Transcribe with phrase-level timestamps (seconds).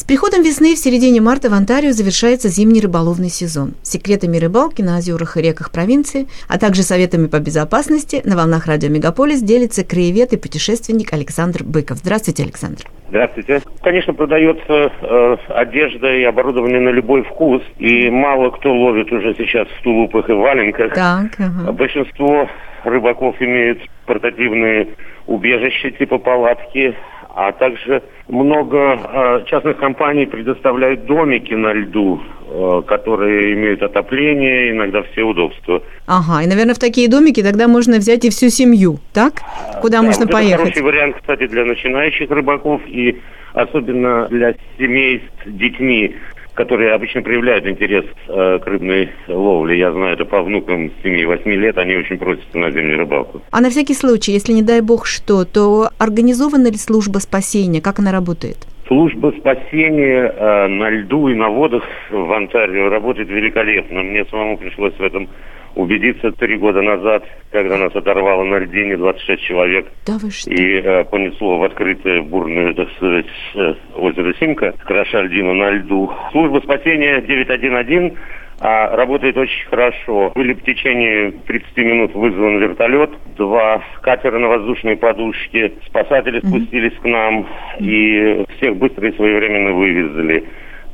[0.00, 3.74] С приходом весны в середине марта в Онтарио завершается зимний рыболовный сезон.
[3.82, 8.88] Секретами рыбалки на озерах и реках провинции, а также советами по безопасности на волнах радио
[8.88, 11.98] Мегаполис делится краевед и путешественник Александр Быков.
[11.98, 12.84] Здравствуйте, Александр.
[13.10, 13.60] Здравствуйте.
[13.82, 19.68] Конечно, продается э, одежда и оборудование на любой вкус, и мало кто ловит уже сейчас
[19.68, 20.94] в тулупах и валенках.
[20.94, 21.72] Так, ага.
[21.72, 22.48] Большинство
[22.84, 24.88] рыбаков имеют портативные
[25.26, 26.96] убежища типа палатки,
[27.34, 35.02] а также много э, частных компаний предоставляют домики на льду, э, которые имеют отопление, иногда
[35.12, 35.82] все удобства.
[36.06, 39.34] Ага, и, наверное, в такие домики тогда можно взять и всю семью, так?
[39.80, 40.60] Куда Да, можно вот это поехать?
[40.60, 43.20] хороший вариант, кстати, для начинающих рыбаков и
[43.54, 46.14] особенно для семей с детьми,
[46.60, 49.78] которые обычно проявляют интерес э, к рыбной ловле.
[49.78, 53.40] Я знаю это по внукам 7-8 лет, они очень просятся на зимнюю рыбалку.
[53.50, 57.80] А на всякий случай, если не дай бог что, то организована ли служба спасения?
[57.80, 58.58] Как она работает?
[58.90, 64.02] Служба спасения э, на льду и на водах в Онтарио работает великолепно.
[64.02, 65.28] Мне самому пришлось в этом
[65.76, 70.50] убедиться три года назад, когда нас оторвало на льдине 26 человек Да вы что?
[70.50, 76.10] и э, понесло в открытое бурное, так сказать, э, озеро Симка, кроша льдину на льду.
[76.32, 78.14] Служба спасения 911
[78.60, 80.32] а, работает очень хорошо.
[80.34, 87.04] Были в течение 30 минут вызван вертолет, два катера на воздушной подушке, спасатели спустились к
[87.04, 87.46] нам
[87.78, 90.44] и всех быстро и своевременно вывезли.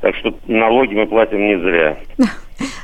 [0.00, 1.96] Так что налоги мы платим не зря.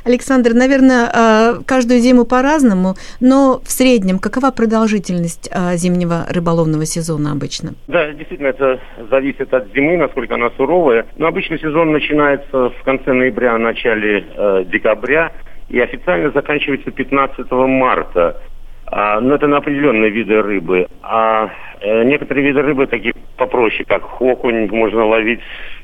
[0.05, 7.31] Александр, наверное, э, каждую зиму по-разному, но в среднем какова продолжительность э, зимнего рыболовного сезона
[7.31, 7.73] обычно?
[7.87, 11.05] Да, действительно, это зависит от зимы, насколько она суровая.
[11.17, 15.31] Но обычно сезон начинается в конце ноября, начале э, декабря
[15.69, 18.41] и официально заканчивается 15 марта.
[18.85, 20.87] А, но это на определенные виды рыбы.
[21.01, 21.49] А
[21.81, 25.39] некоторые виды рыбы, такие попроще, как хокунь, можно ловить,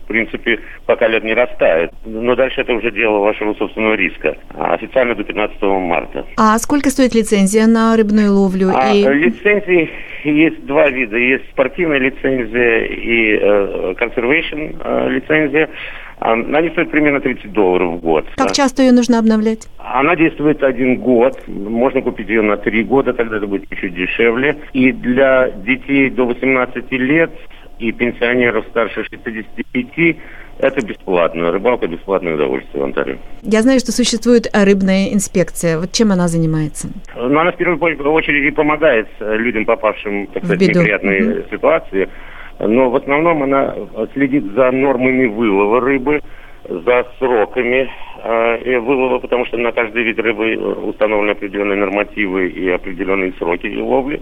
[0.09, 1.91] принципе, пока лед не растает.
[2.03, 4.35] Но дальше это уже дело вашего собственного риска.
[4.55, 6.25] А официально до 15 марта.
[6.35, 8.71] А сколько стоит лицензия на рыбную ловлю?
[8.75, 9.03] А, и...
[9.03, 9.89] лицензий
[10.23, 11.15] есть два вида.
[11.15, 15.69] Есть спортивная лицензия и э, conservation э, лицензия.
[16.19, 18.25] А, Они стоят примерно 30 долларов в год.
[18.35, 19.67] Как часто ее нужно обновлять?
[19.77, 21.39] Она действует один год.
[21.47, 24.57] Можно купить ее на три года, тогда это будет чуть дешевле.
[24.73, 27.31] И для детей до 18 лет
[27.79, 30.17] и пенсионеров старше 65
[30.59, 31.51] это бесплатно.
[31.51, 33.15] Рыбалка бесплатное удовольствие в Онтарио.
[33.43, 35.79] Я знаю, что существует рыбная инспекция.
[35.79, 36.89] Вот чем она занимается?
[37.15, 37.79] Но она в первую
[38.11, 40.79] очередь помогает э, людям, попавшим, так В сказать, в беду.
[40.81, 41.43] неприятные Мгм.
[41.49, 42.09] ситуации.
[42.59, 46.19] Но в основном она э, следит за нормами вылова рыбы,
[46.67, 47.89] за сроками
[48.21, 53.73] э, э, вылова, потому что на каждый вид рыбы установлены определенные нормативы и определенные сроки
[53.77, 54.21] ловли.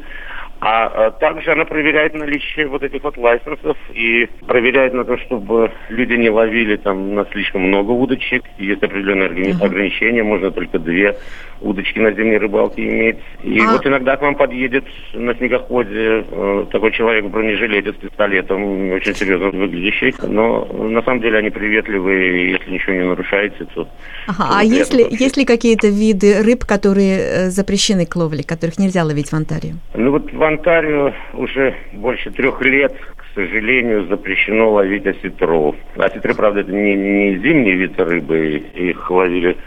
[0.59, 5.71] А э, также она проверяет наличие вот этих вот лайсенсов и проверяет на то, чтобы
[5.89, 8.43] люди не ловили там на слишком много удочек.
[8.57, 9.65] Есть определенные Ага.
[9.65, 11.15] ограничения, можно только две
[11.61, 13.17] удочки на зимней рыбалке иметь.
[13.43, 17.95] И А- вот иногда к вам подъедет на снегоходе э, такой человек в бронежилете с
[17.95, 20.13] пистолетом, очень серьезно выглядящий.
[20.27, 23.87] Но на самом деле они приветливые, и если ничего не нарушаете, то...
[24.27, 25.23] Ага, то а приятно есть ли, вообще.
[25.23, 29.73] есть ли какие-то виды рыб, которые э, запрещены к ловле, которых нельзя ловить в Онтарио?
[29.95, 35.75] Ну вот в Онтарио уже больше трех лет, к сожалению, запрещено ловить осетров.
[35.95, 39.57] Осетры, правда, это не, не зимний вид рыбы, их ловили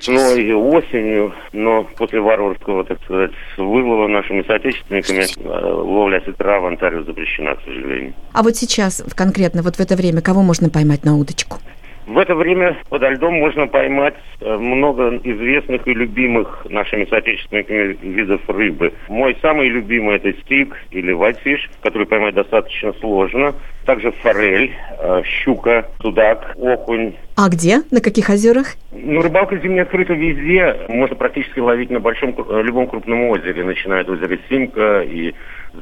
[0.00, 6.66] весной и осенью, но после варварского, так сказать, вылова нашими соотечественниками э, ловля осетра в
[6.66, 8.14] Онтарио запрещена, к сожалению.
[8.32, 11.58] А вот сейчас, конкретно, вот в это время, кого можно поймать на удочку?
[12.06, 18.40] В это время подо льдом можно поймать э, много известных и любимых нашими соотечественниками видов
[18.48, 18.92] рыбы.
[19.08, 23.54] Мой самый любимый это стик или whitefish, который поймать достаточно сложно.
[23.90, 24.70] Также форель,
[25.00, 27.14] э, щука, судак, окунь.
[27.36, 27.82] А где?
[27.90, 28.76] На каких озерах?
[28.92, 30.86] Ну, рыбалка зимняя открыта везде.
[30.88, 35.34] Можно практически ловить на большом, э, любом крупном озере, начиная от озера Симка и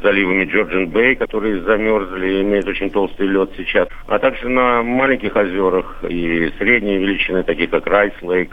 [0.03, 6.03] заливами Джорджин Бэй, которые замерзли, имеют очень толстый лед сейчас, а также на маленьких озерах
[6.09, 8.53] и средней величины, такие как Райс Лейк.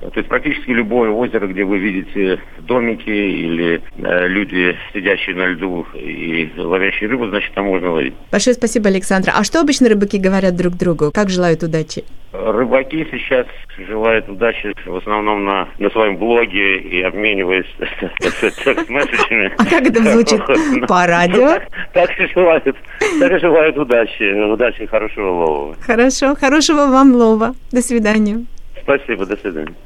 [0.00, 5.86] То есть практически любое озеро, где вы видите домики или э, люди, сидящие на льду
[5.94, 8.14] и ловящие рыбу, значит, там можно ловить.
[8.30, 9.32] Большое спасибо, Александра.
[9.34, 11.10] А что обычно рыбаки говорят друг другу?
[11.12, 12.04] Как желают удачи?
[12.32, 13.46] Рыбаки сейчас
[13.78, 17.66] желают удачи в основном на, на своем блоге и обмениваясь
[18.20, 19.52] текст-месседжами.
[19.56, 20.40] А как это звучит?
[20.88, 21.60] По радио?
[21.94, 25.76] Так и желают, так и желают удачи, удачи хорошего лова.
[25.80, 27.54] Хорошо, хорошего вам лова.
[27.72, 28.44] До свидания.
[28.86, 29.76] Спасибо, до свидания.